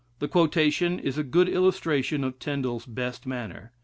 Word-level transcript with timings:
The 0.17 0.27
quotation 0.27 0.97
is 0.97 1.19
a 1.19 1.23
good 1.23 1.47
illustration 1.47 2.23
of 2.23 2.39
Tindal's 2.39 2.87
best 2.87 3.27
manner. 3.27 3.71